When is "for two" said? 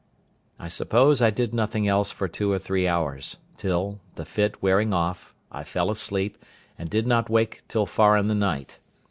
2.09-2.51